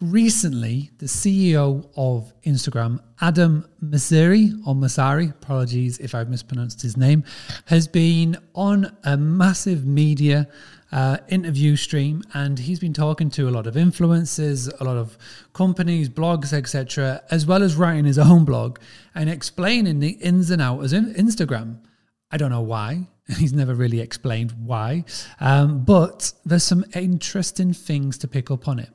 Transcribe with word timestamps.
Recently, 0.00 0.92
the 0.98 1.06
CEO 1.06 1.90
of 1.96 2.32
Instagram, 2.44 3.00
Adam 3.20 3.68
Mosseri, 3.82 4.52
or 4.64 4.76
Mosseri, 4.76 5.30
apologies 5.30 5.98
if 5.98 6.14
I've 6.14 6.30
mispronounced 6.30 6.82
his 6.82 6.96
name, 6.96 7.24
has 7.64 7.88
been 7.88 8.36
on 8.54 8.96
a 9.02 9.16
massive 9.16 9.84
media 9.84 10.46
uh, 10.92 11.18
interview 11.30 11.74
stream 11.74 12.22
and 12.32 12.60
he's 12.60 12.78
been 12.78 12.92
talking 12.92 13.28
to 13.30 13.48
a 13.48 13.50
lot 13.50 13.66
of 13.66 13.74
influencers, 13.74 14.72
a 14.80 14.84
lot 14.84 14.96
of 14.96 15.18
companies, 15.52 16.08
blogs, 16.08 16.52
etc., 16.52 17.20
as 17.32 17.44
well 17.44 17.64
as 17.64 17.74
writing 17.74 18.04
his 18.04 18.20
own 18.20 18.44
blog 18.44 18.78
and 19.16 19.28
explaining 19.28 19.98
the 19.98 20.10
ins 20.10 20.52
and 20.52 20.62
outs 20.62 20.92
of 20.92 21.02
Instagram. 21.06 21.80
I 22.30 22.36
don't 22.36 22.50
know 22.50 22.60
why. 22.60 23.08
He's 23.36 23.52
never 23.52 23.74
really 23.74 24.00
explained 24.00 24.54
why, 24.64 25.04
um, 25.40 25.84
but 25.84 26.32
there's 26.44 26.62
some 26.62 26.84
interesting 26.94 27.72
things 27.72 28.16
to 28.18 28.28
pick 28.28 28.48
up 28.52 28.68
on 28.68 28.78
it. 28.78 28.90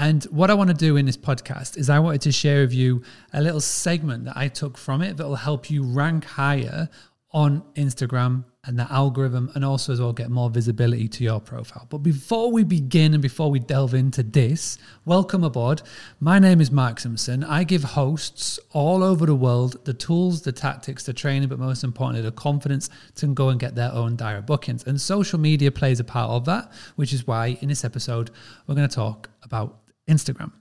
And 0.00 0.22
what 0.26 0.48
I 0.48 0.54
want 0.54 0.70
to 0.70 0.74
do 0.74 0.96
in 0.96 1.06
this 1.06 1.16
podcast 1.16 1.76
is 1.76 1.90
I 1.90 1.98
wanted 1.98 2.20
to 2.22 2.32
share 2.32 2.60
with 2.60 2.72
you 2.72 3.02
a 3.32 3.42
little 3.42 3.60
segment 3.60 4.26
that 4.26 4.36
I 4.36 4.46
took 4.46 4.78
from 4.78 5.02
it 5.02 5.16
that 5.16 5.26
will 5.26 5.34
help 5.34 5.70
you 5.70 5.82
rank 5.82 6.24
higher 6.24 6.88
on 7.32 7.62
Instagram 7.74 8.44
and 8.64 8.78
the 8.78 8.90
algorithm 8.92 9.50
and 9.54 9.64
also 9.64 9.92
as 9.92 10.00
well 10.00 10.12
get 10.12 10.30
more 10.30 10.50
visibility 10.50 11.08
to 11.08 11.24
your 11.24 11.40
profile. 11.40 11.86
But 11.90 11.98
before 11.98 12.52
we 12.52 12.62
begin 12.64 13.12
and 13.12 13.20
before 13.20 13.50
we 13.50 13.58
delve 13.58 13.92
into 13.92 14.22
this, 14.22 14.78
welcome 15.04 15.42
aboard. 15.42 15.82
My 16.20 16.38
name 16.38 16.60
is 16.60 16.70
Mark 16.70 17.00
Simpson. 17.00 17.42
I 17.42 17.64
give 17.64 17.82
hosts 17.82 18.60
all 18.72 19.02
over 19.02 19.26
the 19.26 19.34
world 19.34 19.84
the 19.84 19.94
tools, 19.94 20.42
the 20.42 20.52
tactics, 20.52 21.04
the 21.04 21.12
training, 21.12 21.48
but 21.48 21.58
most 21.58 21.82
importantly, 21.82 22.22
the 22.22 22.32
confidence 22.32 22.88
to 23.16 23.26
go 23.26 23.48
and 23.48 23.58
get 23.58 23.74
their 23.74 23.92
own 23.92 24.14
direct 24.14 24.46
bookings. 24.46 24.84
And 24.84 25.00
social 25.00 25.40
media 25.40 25.72
plays 25.72 25.98
a 25.98 26.04
part 26.04 26.30
of 26.30 26.44
that, 26.44 26.70
which 26.96 27.12
is 27.12 27.26
why 27.26 27.58
in 27.60 27.68
this 27.68 27.84
episode, 27.84 28.30
we're 28.66 28.76
going 28.76 28.88
to 28.88 28.94
talk 28.94 29.28
about 29.42 29.80
Instagram. 30.08 30.52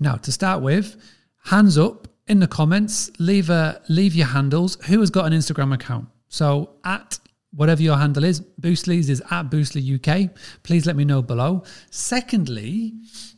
Now, 0.00 0.16
to 0.16 0.32
start 0.32 0.62
with, 0.62 0.96
hands 1.44 1.78
up 1.78 2.08
in 2.26 2.40
the 2.40 2.46
comments, 2.46 3.10
leave 3.18 3.50
a 3.50 3.82
leave 3.88 4.14
your 4.14 4.28
handles. 4.28 4.76
Who 4.86 5.00
has 5.00 5.10
got 5.10 5.26
an 5.26 5.32
Instagram 5.32 5.74
account? 5.74 6.08
So 6.28 6.70
at 6.84 7.18
whatever 7.54 7.82
your 7.82 7.98
handle 7.98 8.24
is, 8.24 8.40
Boostly's 8.40 9.10
is 9.10 9.22
at 9.30 9.50
Boostly 9.50 9.82
UK. 9.82 10.30
Please 10.62 10.86
let 10.86 10.96
me 10.96 11.04
know 11.04 11.20
below. 11.20 11.64
Secondly, 11.90 12.94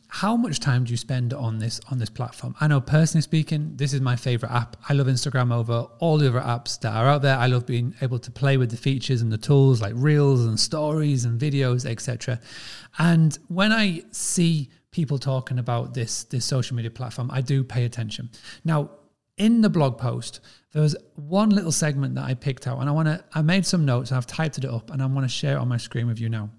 how 0.07 0.37
much 0.37 0.61
time 0.61 0.85
do 0.85 0.91
you 0.91 0.97
spend 0.97 1.33
on 1.33 1.59
this 1.59 1.81
on 1.91 1.97
this 1.97 2.09
platform? 2.09 2.55
I 2.61 2.67
know 2.67 2.79
personally 2.79 3.21
speaking, 3.21 3.73
this 3.75 3.93
is 3.93 3.99
my 3.99 4.15
favorite 4.15 4.51
app. 4.51 4.77
I 4.87 4.93
love 4.93 5.07
Instagram 5.07 5.53
over 5.53 5.87
all 5.99 6.17
the 6.17 6.29
other 6.29 6.39
apps 6.39 6.79
that 6.79 6.93
are 6.93 7.07
out 7.07 7.21
there. 7.21 7.37
I 7.37 7.47
love 7.47 7.65
being 7.65 7.93
able 8.01 8.19
to 8.19 8.31
play 8.31 8.55
with 8.55 8.71
the 8.71 8.77
features 8.77 9.21
and 9.21 9.31
the 9.31 9.37
tools 9.37 9.81
like 9.81 9.93
reels 9.95 10.45
and 10.45 10.57
stories 10.57 11.25
and 11.25 11.39
videos, 11.39 11.85
etc. 11.85 12.39
And 12.97 13.37
when 13.49 13.73
I 13.73 14.03
see 14.11 14.69
people 14.95 15.19
talking 15.19 15.59
about 15.59 15.93
this 15.93 16.23
this 16.23 16.45
social 16.45 16.73
media 16.73 16.89
platform, 16.89 17.29
I 17.29 17.41
do 17.41 17.65
pay 17.65 17.83
attention. 17.83 18.29
Now, 18.63 18.91
in 19.37 19.59
the 19.59 19.69
blog 19.69 19.97
post, 19.97 20.39
there 20.71 20.81
was 20.81 20.95
one 21.15 21.49
little 21.49 21.73
segment 21.73 22.15
that 22.15 22.23
I 22.23 22.33
picked 22.33 22.65
out, 22.65 22.79
and 22.79 22.87
I 22.87 22.93
want 22.93 23.09
to. 23.09 23.21
I 23.33 23.41
made 23.41 23.65
some 23.65 23.83
notes. 23.83 24.13
I've 24.13 24.25
typed 24.25 24.57
it 24.57 24.63
up, 24.63 24.91
and 24.91 25.01
I 25.01 25.05
want 25.07 25.25
to 25.25 25.29
share 25.29 25.57
it 25.57 25.59
on 25.59 25.67
my 25.67 25.75
screen 25.75 26.07
with 26.07 26.21
you 26.21 26.29
now. 26.29 26.49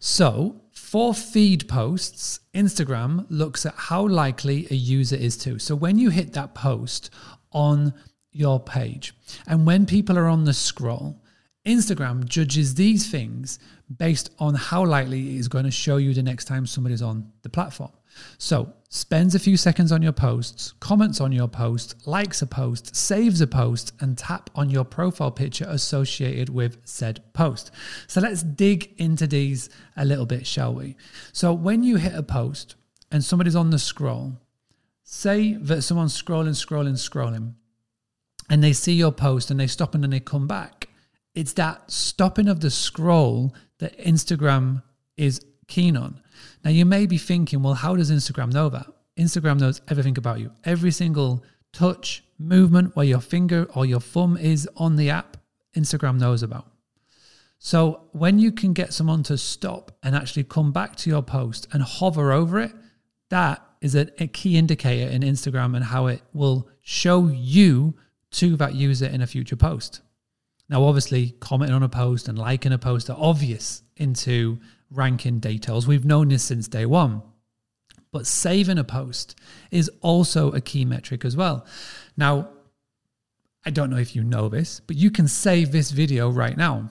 So, 0.00 0.60
for 0.72 1.14
feed 1.14 1.68
posts, 1.68 2.40
Instagram 2.52 3.26
looks 3.30 3.64
at 3.64 3.74
how 3.76 4.08
likely 4.08 4.66
a 4.72 4.74
user 4.74 5.14
is 5.14 5.36
to. 5.38 5.60
So, 5.60 5.76
when 5.76 5.98
you 5.98 6.10
hit 6.10 6.32
that 6.32 6.52
post 6.56 7.10
on 7.52 7.94
your 8.32 8.58
page, 8.58 9.14
and 9.46 9.64
when 9.64 9.86
people 9.86 10.18
are 10.18 10.26
on 10.26 10.46
the 10.46 10.54
scroll, 10.54 11.21
Instagram 11.66 12.24
judges 12.24 12.74
these 12.74 13.08
things 13.08 13.58
based 13.96 14.30
on 14.38 14.54
how 14.54 14.84
likely 14.84 15.34
it 15.34 15.38
is 15.38 15.48
going 15.48 15.64
to 15.64 15.70
show 15.70 15.96
you 15.96 16.12
the 16.12 16.22
next 16.22 16.46
time 16.46 16.66
somebody's 16.66 17.02
on 17.02 17.30
the 17.42 17.48
platform. 17.48 17.92
So, 18.36 18.72
spends 18.88 19.34
a 19.34 19.38
few 19.38 19.56
seconds 19.56 19.90
on 19.90 20.02
your 20.02 20.12
posts, 20.12 20.72
comments 20.80 21.20
on 21.20 21.32
your 21.32 21.48
post, 21.48 22.06
likes 22.06 22.42
a 22.42 22.46
post, 22.46 22.94
saves 22.94 23.40
a 23.40 23.46
post, 23.46 23.92
and 24.00 24.18
tap 24.18 24.50
on 24.54 24.68
your 24.68 24.84
profile 24.84 25.30
picture 25.30 25.64
associated 25.68 26.50
with 26.50 26.76
said 26.84 27.22
post. 27.32 27.70
So, 28.06 28.20
let's 28.20 28.42
dig 28.42 28.92
into 28.98 29.26
these 29.26 29.70
a 29.96 30.04
little 30.04 30.26
bit, 30.26 30.46
shall 30.46 30.74
we? 30.74 30.96
So, 31.32 31.54
when 31.54 31.82
you 31.84 31.96
hit 31.96 32.14
a 32.14 32.22
post 32.22 32.74
and 33.10 33.24
somebody's 33.24 33.56
on 33.56 33.70
the 33.70 33.78
scroll, 33.78 34.38
say 35.04 35.54
that 35.54 35.82
someone's 35.82 36.20
scrolling, 36.20 36.50
scrolling, 36.50 36.98
scrolling, 36.98 37.54
and 38.50 38.62
they 38.62 38.72
see 38.72 38.92
your 38.92 39.12
post 39.12 39.50
and 39.50 39.58
they 39.58 39.68
stop 39.68 39.94
and 39.94 40.02
then 40.02 40.10
they 40.10 40.20
come 40.20 40.46
back 40.46 40.88
it's 41.34 41.54
that 41.54 41.90
stopping 41.90 42.48
of 42.48 42.60
the 42.60 42.70
scroll 42.70 43.54
that 43.78 43.98
Instagram 43.98 44.82
is 45.16 45.40
keen 45.66 45.96
on. 45.96 46.20
Now, 46.64 46.70
you 46.70 46.84
may 46.84 47.06
be 47.06 47.18
thinking, 47.18 47.62
well, 47.62 47.74
how 47.74 47.96
does 47.96 48.10
Instagram 48.10 48.52
know 48.52 48.68
that? 48.68 48.86
Instagram 49.18 49.60
knows 49.60 49.80
everything 49.88 50.16
about 50.18 50.40
you. 50.40 50.52
Every 50.64 50.90
single 50.90 51.42
touch, 51.72 52.24
movement 52.38 52.94
where 52.96 53.06
your 53.06 53.20
finger 53.20 53.66
or 53.74 53.86
your 53.86 54.00
thumb 54.00 54.36
is 54.36 54.68
on 54.76 54.96
the 54.96 55.10
app, 55.10 55.36
Instagram 55.76 56.18
knows 56.18 56.42
about. 56.42 56.66
So, 57.58 58.08
when 58.12 58.38
you 58.38 58.50
can 58.50 58.72
get 58.72 58.92
someone 58.92 59.22
to 59.24 59.38
stop 59.38 59.96
and 60.02 60.16
actually 60.16 60.44
come 60.44 60.72
back 60.72 60.96
to 60.96 61.10
your 61.10 61.22
post 61.22 61.68
and 61.72 61.82
hover 61.82 62.32
over 62.32 62.58
it, 62.58 62.72
that 63.30 63.64
is 63.80 63.94
a, 63.94 64.08
a 64.20 64.26
key 64.26 64.56
indicator 64.56 65.10
in 65.10 65.22
Instagram 65.22 65.76
and 65.76 65.84
how 65.84 66.06
it 66.06 66.22
will 66.32 66.68
show 66.80 67.28
you 67.28 67.94
to 68.32 68.56
that 68.56 68.74
user 68.74 69.06
in 69.06 69.22
a 69.22 69.26
future 69.26 69.56
post. 69.56 70.00
Now, 70.72 70.84
obviously, 70.84 71.34
commenting 71.38 71.74
on 71.74 71.82
a 71.82 71.88
post 71.90 72.28
and 72.28 72.38
liking 72.38 72.72
a 72.72 72.78
post 72.78 73.10
are 73.10 73.16
obvious 73.20 73.82
into 73.98 74.58
ranking 74.90 75.38
details. 75.38 75.86
We've 75.86 76.06
known 76.06 76.28
this 76.28 76.44
since 76.44 76.66
day 76.66 76.86
one. 76.86 77.20
But 78.10 78.26
saving 78.26 78.78
a 78.78 78.84
post 78.84 79.38
is 79.70 79.90
also 80.00 80.50
a 80.52 80.62
key 80.62 80.86
metric 80.86 81.26
as 81.26 81.36
well. 81.36 81.66
Now, 82.16 82.48
I 83.66 83.70
don't 83.70 83.90
know 83.90 83.98
if 83.98 84.16
you 84.16 84.24
know 84.24 84.48
this, 84.48 84.80
but 84.80 84.96
you 84.96 85.10
can 85.10 85.28
save 85.28 85.72
this 85.72 85.90
video 85.90 86.30
right 86.30 86.56
now. 86.56 86.88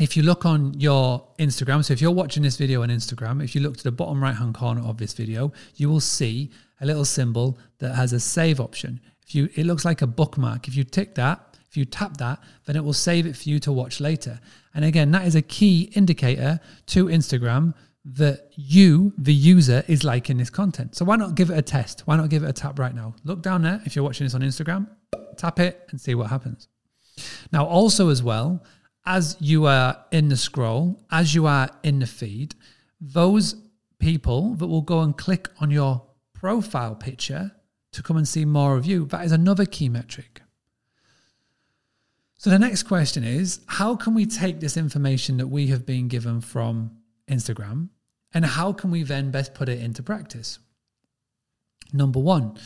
If 0.00 0.16
you 0.16 0.22
look 0.22 0.46
on 0.46 0.72
your 0.80 1.28
Instagram, 1.38 1.84
so 1.84 1.92
if 1.92 2.00
you're 2.00 2.10
watching 2.10 2.42
this 2.42 2.56
video 2.56 2.82
on 2.82 2.88
Instagram, 2.88 3.44
if 3.44 3.54
you 3.54 3.60
look 3.60 3.76
to 3.76 3.84
the 3.84 3.92
bottom 3.92 4.22
right 4.22 4.34
hand 4.34 4.54
corner 4.54 4.80
of 4.86 4.96
this 4.96 5.12
video, 5.12 5.52
you 5.76 5.90
will 5.90 6.00
see 6.00 6.50
a 6.80 6.86
little 6.86 7.04
symbol 7.04 7.58
that 7.80 7.94
has 7.94 8.14
a 8.14 8.20
save 8.20 8.58
option. 8.58 9.00
If 9.26 9.34
you 9.34 9.50
it 9.54 9.66
looks 9.66 9.84
like 9.84 10.00
a 10.00 10.06
bookmark. 10.06 10.66
If 10.66 10.76
you 10.76 10.84
tick 10.84 11.14
that, 11.16 11.49
if 11.70 11.76
you 11.76 11.84
tap 11.84 12.16
that, 12.16 12.40
then 12.64 12.74
it 12.74 12.84
will 12.84 12.92
save 12.92 13.26
it 13.26 13.36
for 13.36 13.48
you 13.48 13.60
to 13.60 13.72
watch 13.72 14.00
later. 14.00 14.40
And 14.74 14.84
again, 14.84 15.12
that 15.12 15.26
is 15.26 15.36
a 15.36 15.42
key 15.42 15.92
indicator 15.94 16.58
to 16.86 17.06
Instagram 17.06 17.74
that 18.04 18.50
you, 18.56 19.12
the 19.16 19.32
user, 19.32 19.84
is 19.86 20.02
liking 20.02 20.38
this 20.38 20.50
content. 20.50 20.96
So 20.96 21.04
why 21.04 21.14
not 21.14 21.36
give 21.36 21.50
it 21.50 21.58
a 21.58 21.62
test? 21.62 22.02
Why 22.06 22.16
not 22.16 22.28
give 22.28 22.42
it 22.42 22.48
a 22.48 22.52
tap 22.52 22.78
right 22.78 22.94
now? 22.94 23.14
Look 23.24 23.42
down 23.42 23.62
there 23.62 23.80
if 23.84 23.94
you're 23.94 24.04
watching 24.04 24.24
this 24.24 24.34
on 24.34 24.40
Instagram, 24.40 24.88
tap 25.36 25.60
it 25.60 25.86
and 25.90 26.00
see 26.00 26.16
what 26.16 26.28
happens. 26.28 26.66
Now, 27.52 27.66
also 27.66 28.08
as 28.08 28.20
well, 28.20 28.64
as 29.06 29.36
you 29.38 29.66
are 29.66 30.04
in 30.10 30.28
the 30.28 30.36
scroll, 30.36 31.00
as 31.10 31.34
you 31.34 31.46
are 31.46 31.70
in 31.84 32.00
the 32.00 32.06
feed, 32.06 32.56
those 33.00 33.54
people 34.00 34.54
that 34.54 34.66
will 34.66 34.82
go 34.82 35.00
and 35.00 35.16
click 35.16 35.48
on 35.60 35.70
your 35.70 36.02
profile 36.34 36.96
picture 36.96 37.52
to 37.92 38.02
come 38.02 38.16
and 38.16 38.26
see 38.26 38.44
more 38.44 38.76
of 38.76 38.86
you, 38.86 39.06
that 39.06 39.24
is 39.24 39.32
another 39.32 39.66
key 39.66 39.88
metric. 39.88 40.42
So 42.40 42.48
the 42.48 42.58
next 42.58 42.84
question 42.84 43.22
is 43.22 43.60
how 43.66 43.96
can 43.96 44.14
we 44.14 44.24
take 44.24 44.60
this 44.60 44.78
information 44.78 45.36
that 45.36 45.48
we 45.48 45.66
have 45.66 45.84
been 45.84 46.08
given 46.08 46.40
from 46.40 46.92
Instagram 47.28 47.90
and 48.32 48.46
how 48.46 48.72
can 48.72 48.90
we 48.90 49.02
then 49.02 49.30
best 49.30 49.52
put 49.52 49.68
it 49.68 49.78
into 49.78 50.02
practice? 50.02 50.58
Number 51.92 52.18
one, 52.18 52.56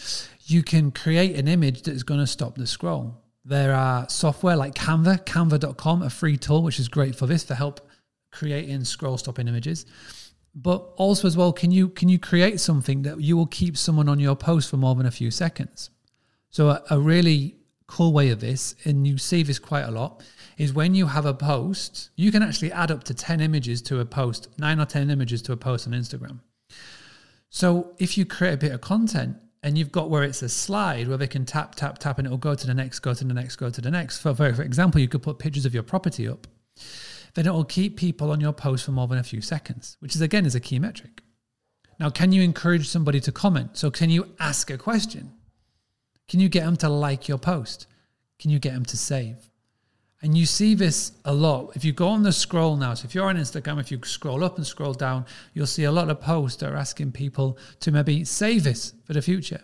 you 0.45 0.62
can 0.62 0.93
create 0.93 1.35
an 1.35 1.49
image 1.49 1.83
that 1.83 1.93
is 1.93 2.05
going 2.05 2.21
to 2.21 2.27
stop 2.29 2.55
the 2.55 2.69
scroll. 2.69 3.21
There 3.45 3.75
are 3.75 4.09
software 4.09 4.55
like 4.55 4.77
Canva, 4.77 5.25
canva.com, 5.25 6.03
a 6.03 6.11
free 6.11 6.37
tool, 6.37 6.62
which 6.62 6.79
is 6.79 6.87
great 6.87 7.17
for 7.17 7.27
this 7.27 7.43
for 7.43 7.56
help 7.56 7.81
creating 8.31 8.85
scroll 8.85 9.19
stopping 9.19 9.49
images. 9.49 9.87
But 10.55 10.89
also 10.95 11.27
as 11.27 11.37
well, 11.37 11.53
can 11.53 11.73
you 11.73 11.89
can 11.89 12.09
you 12.09 12.21
create 12.21 12.61
something 12.61 13.03
that 13.03 13.21
you 13.21 13.37
will 13.37 13.47
keep 13.47 13.76
someone 13.76 14.09
on 14.09 14.21
your 14.21 14.37
post 14.37 14.71
for 14.71 14.76
more 14.76 14.94
than 14.94 15.06
a 15.06 15.11
few 15.11 15.32
seconds? 15.32 15.91
So 16.50 16.69
a, 16.69 16.85
a 16.91 17.00
really 17.00 17.56
cool 17.87 18.13
way 18.13 18.31
of 18.31 18.41
this, 18.41 18.75
and 18.85 19.07
you 19.07 19.19
see 19.19 19.43
this 19.43 19.59
quite 19.59 19.83
a 19.83 19.91
lot, 19.91 20.23
is 20.57 20.73
when 20.73 20.95
you 20.95 21.07
have 21.07 21.27
a 21.27 21.35
post, 21.35 22.11
you 22.17 22.33
can 22.33 22.43
actually 22.43 22.73
add 22.73 22.91
up 22.91 23.05
to 23.05 23.15
10 23.15 23.41
images 23.41 23.83
to 23.83 24.01
a 24.01 24.05
post, 24.05 24.49
nine 24.59 24.81
or 24.81 24.87
10 24.87 25.11
images 25.11 25.43
to 25.43 25.53
a 25.53 25.57
post 25.57 25.87
on 25.87 25.93
Instagram. 25.93 26.41
So 27.51 27.95
if 27.99 28.19
you 28.19 28.25
create 28.25 28.55
a 28.55 28.57
bit 28.57 28.73
of 28.73 28.81
content 28.81 29.37
and 29.63 29.79
you've 29.79 29.93
got 29.93 30.11
where 30.11 30.25
it's 30.25 30.43
a 30.43 30.49
slide 30.49 31.09
where 31.09 31.17
they 31.17 31.27
can 31.27 31.47
tap, 31.47 31.75
tap, 31.75 31.99
tap, 31.99 32.19
and 32.19 32.27
it'll 32.27 32.39
go 32.39 32.55
to 32.55 32.67
the 32.67 32.75
next, 32.75 33.01
go 33.01 33.15
to 33.15 33.25
the 33.25 33.35
next, 33.35 33.57
go 33.57 33.71
to 33.71 33.81
the 33.81 33.91
next. 33.91 34.19
For, 34.19 34.35
for 34.35 34.63
example, 34.63 35.01
you 35.01 35.09
could 35.09 35.23
put 35.23 35.39
pictures 35.39 35.65
of 35.65 35.75
your 35.75 35.83
property 35.83 36.29
up. 36.29 36.47
Then 37.35 37.47
it 37.47 37.53
will 37.53 37.65
keep 37.65 37.97
people 37.97 38.31
on 38.31 38.41
your 38.41 38.53
post 38.53 38.85
for 38.85 38.93
more 38.93 39.07
than 39.07 39.19
a 39.19 39.25
few 39.25 39.41
seconds, 39.41 39.97
which 40.01 40.15
is 40.15 40.21
again 40.21 40.47
is 40.47 40.55
a 40.55 40.61
key 40.61 40.79
metric. 40.79 41.23
Now, 41.99 42.11
can 42.11 42.33
you 42.33 42.43
encourage 42.43 42.89
somebody 42.89 43.21
to 43.21 43.33
comment? 43.33 43.77
So 43.77 43.91
can 43.91 44.11
you 44.11 44.35
ask 44.41 44.71
a 44.71 44.79
question? 44.79 45.33
Can 46.29 46.41
you 46.41 46.49
get 46.49 46.65
them 46.65 46.76
to 46.79 46.88
like 46.88 47.29
your 47.29 47.38
post? 47.38 47.87
Can 48.38 48.50
you 48.50 48.59
get 48.59 48.75
them 48.75 48.85
to 48.87 48.97
save? 48.97 49.50
And 50.23 50.37
you 50.38 50.47
see 50.47 50.75
this 50.75 51.12
a 51.26 51.35
lot. 51.35 51.73
If 51.76 51.85
you 51.85 51.93
go 51.93 52.09
on 52.09 52.23
the 52.23 52.32
scroll 52.32 52.76
now, 52.76 52.94
so 52.94 53.05
if 53.05 53.15
you're 53.15 53.29
on 53.29 53.37
Instagram, 53.37 53.79
if 53.79 53.91
you 53.91 54.00
scroll 54.05 54.43
up 54.43 54.56
and 54.56 54.67
scroll 54.67 54.94
down, 54.94 55.26
you'll 55.53 55.67
see 55.67 55.85
a 55.85 55.93
lot 55.93 56.09
of 56.09 56.19
posts 56.21 56.61
that 56.61 56.73
are 56.73 56.76
asking 56.76 57.12
people 57.12 57.59
to 57.81 57.93
maybe 57.93 58.25
save 58.25 58.65
this 58.65 58.94
for 59.05 59.12
the 59.12 59.21
future. 59.21 59.61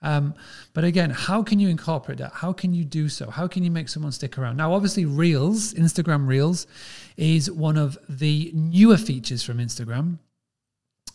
Um, 0.00 0.34
but 0.74 0.84
again, 0.84 1.10
how 1.10 1.42
can 1.42 1.58
you 1.58 1.68
incorporate 1.68 2.18
that? 2.18 2.32
How 2.32 2.52
can 2.52 2.72
you 2.72 2.84
do 2.84 3.08
so? 3.08 3.28
How 3.30 3.48
can 3.48 3.64
you 3.64 3.70
make 3.70 3.88
someone 3.88 4.12
stick 4.12 4.38
around? 4.38 4.56
Now, 4.56 4.72
obviously, 4.72 5.04
Reels, 5.04 5.74
Instagram 5.74 6.26
Reels, 6.26 6.66
is 7.16 7.50
one 7.50 7.76
of 7.76 7.98
the 8.08 8.50
newer 8.54 8.96
features 8.96 9.42
from 9.42 9.58
Instagram. 9.58 10.18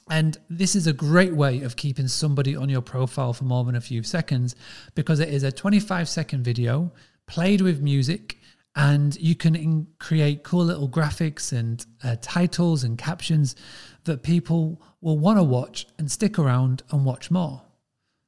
And 0.09 0.37
this 0.49 0.75
is 0.75 0.85
a 0.85 0.93
great 0.93 1.33
way 1.33 1.61
of 1.61 1.75
keeping 1.75 2.07
somebody 2.07 2.55
on 2.55 2.69
your 2.69 2.81
profile 2.81 3.33
for 3.33 3.45
more 3.45 3.63
than 3.63 3.75
a 3.75 3.81
few 3.81 4.03
seconds 4.03 4.55
because 4.95 5.19
it 5.19 5.29
is 5.29 5.43
a 5.43 5.51
25 5.51 6.09
second 6.09 6.43
video 6.43 6.91
played 7.25 7.61
with 7.61 7.81
music 7.81 8.37
and 8.75 9.15
you 9.17 9.35
can 9.35 9.55
in- 9.55 9.87
create 9.99 10.43
cool 10.43 10.65
little 10.65 10.89
graphics 10.89 11.57
and 11.57 11.85
uh, 12.03 12.15
titles 12.21 12.83
and 12.83 12.97
captions 12.97 13.55
that 14.03 14.23
people 14.23 14.81
will 14.99 15.17
want 15.17 15.37
to 15.37 15.43
watch 15.43 15.87
and 15.97 16.11
stick 16.11 16.39
around 16.39 16.83
and 16.91 17.05
watch 17.05 17.29
more. 17.29 17.61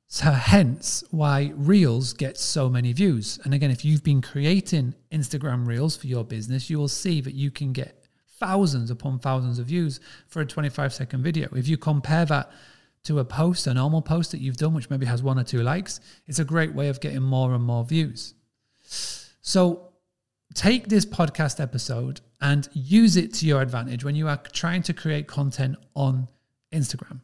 So, 0.07 0.31
hence 0.31 1.04
why 1.10 1.51
Reels 1.56 2.13
get 2.13 2.38
so 2.38 2.69
many 2.69 2.94
views. 2.94 3.39
And 3.44 3.54
again, 3.56 3.72
if 3.72 3.83
you've 3.83 4.04
been 4.04 4.22
creating 4.22 4.94
Instagram 5.12 5.66
Reels 5.66 5.98
for 5.98 6.06
your 6.07 6.24
business, 6.24 6.69
you 6.69 6.77
will 6.77 6.88
see 6.88 7.22
that 7.22 7.33
you 7.33 7.50
can 7.50 7.74
get 7.74 8.04
thousands 8.39 8.91
upon 8.91 9.19
thousands 9.19 9.59
of 9.59 9.67
views 9.67 9.99
for 10.27 10.41
a 10.41 10.45
25 10.45 10.93
second 10.93 11.23
video. 11.23 11.49
If 11.55 11.67
you 11.67 11.77
compare 11.77 12.25
that 12.25 12.51
to 13.03 13.19
a 13.19 13.25
post, 13.25 13.67
a 13.67 13.73
normal 13.73 14.01
post 14.01 14.31
that 14.31 14.41
you've 14.41 14.57
done, 14.57 14.73
which 14.73 14.89
maybe 14.89 15.05
has 15.05 15.21
one 15.23 15.39
or 15.39 15.43
two 15.43 15.61
likes, 15.61 15.99
it's 16.27 16.39
a 16.39 16.45
great 16.45 16.73
way 16.73 16.89
of 16.89 16.99
getting 16.99 17.21
more 17.21 17.53
and 17.53 17.63
more 17.63 17.85
views. 17.85 18.33
So, 19.41 19.89
take 20.53 20.87
this 20.87 21.05
podcast 21.05 21.59
episode 21.59 22.21
and 22.41 22.67
use 22.73 23.17
it 23.17 23.33
to 23.35 23.45
your 23.45 23.61
advantage 23.61 24.03
when 24.03 24.15
you 24.15 24.27
are 24.27 24.38
trying 24.38 24.81
to 24.83 24.93
create 24.93 25.27
content 25.27 25.75
on 25.95 26.27
Instagram. 26.73 27.21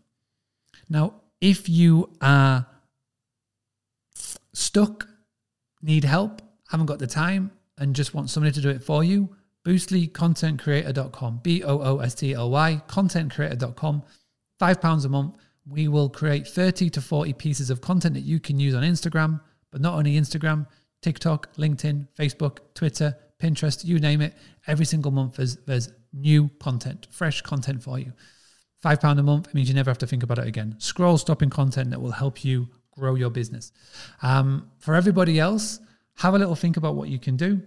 Now, 0.89 1.15
if 1.39 1.67
you 1.67 2.11
are 2.21 2.67
stuck, 4.53 5.07
need 5.81 6.03
help, 6.03 6.41
haven't 6.69 6.85
got 6.85 6.99
the 6.99 7.07
time, 7.07 7.51
and 7.77 7.95
just 7.95 8.13
want 8.13 8.29
somebody 8.29 8.53
to 8.53 8.61
do 8.61 8.69
it 8.69 8.83
for 8.83 9.03
you, 9.03 9.35
boostlycontentcreator.com, 9.65 11.39
B 11.43 11.63
O 11.63 11.79
O 11.79 11.99
S 11.99 12.15
T 12.15 12.33
L 12.33 12.49
Y, 12.49 12.81
contentcreator.com, 12.87 14.03
£5 14.59 15.05
a 15.05 15.09
month. 15.09 15.35
We 15.67 15.87
will 15.87 16.09
create 16.09 16.47
30 16.47 16.89
to 16.91 17.01
40 17.01 17.33
pieces 17.33 17.69
of 17.69 17.81
content 17.81 18.15
that 18.15 18.21
you 18.21 18.39
can 18.39 18.59
use 18.59 18.73
on 18.73 18.83
Instagram, 18.83 19.41
but 19.71 19.81
not 19.81 19.93
only 19.93 20.13
Instagram, 20.13 20.67
TikTok, 21.01 21.55
LinkedIn, 21.55 22.07
Facebook, 22.17 22.59
Twitter, 22.73 23.15
Pinterest, 23.39 23.83
you 23.83 23.99
name 23.99 24.21
it. 24.21 24.33
Every 24.67 24.85
single 24.85 25.11
month, 25.11 25.35
there's, 25.35 25.57
there's 25.67 25.91
new 26.13 26.49
content, 26.59 27.07
fresh 27.11 27.41
content 27.41 27.83
for 27.83 27.99
you. 27.99 28.13
£5 28.83 29.19
a 29.19 29.23
month 29.23 29.53
means 29.53 29.69
you 29.69 29.75
never 29.75 29.89
have 29.89 29.97
to 29.99 30.07
think 30.07 30.23
about 30.23 30.39
it 30.39 30.47
again. 30.47 30.75
Scroll 30.79 31.17
stopping 31.17 31.49
content 31.49 31.91
that 31.91 32.01
will 32.01 32.11
help 32.11 32.43
you 32.43 32.67
grow 32.91 33.15
your 33.15 33.29
business. 33.29 33.71
Um, 34.21 34.71
for 34.79 34.95
everybody 34.95 35.39
else, 35.39 35.79
have 36.15 36.33
a 36.33 36.39
little 36.39 36.55
think 36.55 36.77
about 36.77 36.95
what 36.95 37.09
you 37.09 37.19
can 37.19 37.35
do. 37.35 37.61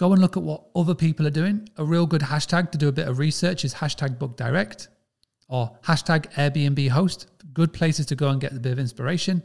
Go 0.00 0.14
and 0.14 0.22
look 0.22 0.38
at 0.38 0.42
what 0.42 0.62
other 0.74 0.94
people 0.94 1.26
are 1.26 1.36
doing. 1.42 1.68
A 1.76 1.84
real 1.84 2.06
good 2.06 2.22
hashtag 2.22 2.72
to 2.72 2.78
do 2.78 2.88
a 2.88 2.92
bit 2.92 3.06
of 3.06 3.18
research 3.18 3.66
is 3.66 3.74
hashtag 3.74 4.18
book 4.18 4.34
direct 4.34 4.88
or 5.46 5.76
hashtag 5.84 6.32
Airbnb 6.36 6.88
host. 6.88 7.26
Good 7.52 7.74
places 7.74 8.06
to 8.06 8.16
go 8.16 8.30
and 8.30 8.40
get 8.40 8.52
a 8.52 8.58
bit 8.58 8.72
of 8.72 8.78
inspiration. 8.78 9.42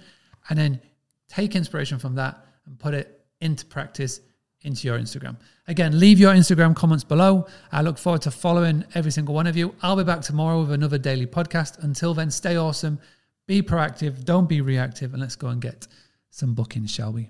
And 0.48 0.57
then 0.57 0.80
take 1.28 1.57
inspiration 1.57 2.00
from 2.00 2.16
that 2.16 2.46
and 2.66 2.80
put 2.80 2.94
it 2.94 3.25
into 3.42 3.66
practice 3.66 4.22
into 4.62 4.88
your 4.88 4.98
Instagram. 4.98 5.36
Again, 5.68 6.00
leave 6.00 6.19
your 6.19 6.34
Instagram 6.34 6.74
comments 6.74 7.04
below. 7.04 7.48
I 7.74 7.81
look 7.81 7.98
forward 7.98 8.22
to 8.22 8.31
following 8.31 8.86
every 8.94 9.12
single 9.12 9.36
one 9.36 9.48
of 9.48 9.58
you. 9.58 9.75
I'll 9.81 9.98
be 9.98 10.06
back 10.06 10.22
tomorrow 10.22 10.62
with 10.62 10.72
another 10.72 10.98
daily 10.98 11.28
podcast. 11.28 11.84
Until 11.84 12.13
then, 12.13 12.31
stay 12.31 12.56
awesome, 12.56 12.98
be 13.46 13.62
proactive, 13.62 14.24
don't 14.24 14.48
be 14.48 14.62
reactive, 14.62 15.12
and 15.12 15.22
let's 15.22 15.36
go 15.36 15.48
and 15.48 15.62
get 15.62 15.86
some 16.30 16.54
bookings, 16.54 16.92
shall 16.92 17.12
we? 17.12 17.30